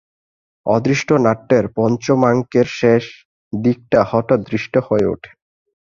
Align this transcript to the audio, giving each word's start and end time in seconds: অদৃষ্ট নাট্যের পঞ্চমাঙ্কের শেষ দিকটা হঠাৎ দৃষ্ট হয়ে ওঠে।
অদৃষ্ট 0.65 1.09
নাট্যের 1.25 1.65
পঞ্চমাঙ্কের 1.75 2.67
শেষ 2.79 3.03
দিকটা 3.53 3.99
হঠাৎ 4.03 4.39
দৃষ্ট 4.49 4.73
হয়ে 4.87 5.05
ওঠে। 5.05 5.31